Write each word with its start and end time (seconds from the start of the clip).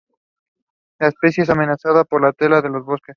La 0.97 1.09
especie 1.09 1.43
está 1.43 1.53
amenazada 1.53 2.05
por 2.05 2.23
la 2.23 2.33
tala 2.33 2.59
de 2.63 2.69
los 2.69 2.83
bosques. 2.83 3.09